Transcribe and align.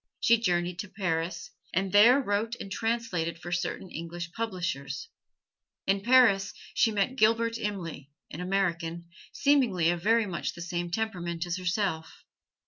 She 0.19 0.39
journeyed 0.39 0.79
to 0.79 0.89
Paris, 0.89 1.51
and 1.75 1.91
there 1.91 2.19
wrote 2.19 2.55
and 2.59 2.71
translated 2.71 3.37
for 3.37 3.51
certain 3.51 3.91
English 3.91 4.31
publishers. 4.31 5.09
In 5.85 6.01
Paris 6.01 6.55
she 6.73 6.91
met 6.91 7.17
Gilbert 7.17 7.59
Imlay, 7.59 8.09
an 8.31 8.41
American, 8.41 9.09
seemingly 9.31 9.91
of 9.91 10.01
very 10.01 10.25
much 10.25 10.55
the 10.55 10.61
same 10.63 10.89
temperament 10.89 11.45
as 11.45 11.57
herself. 11.57 12.23